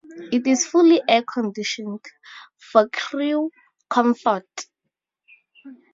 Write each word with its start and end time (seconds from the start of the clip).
It 0.31 0.47
is 0.47 0.65
fully 0.65 0.99
air 1.07 1.21
conditioned 1.21 2.03
for 2.57 2.89
crew 2.89 3.51
comfort. 3.87 4.49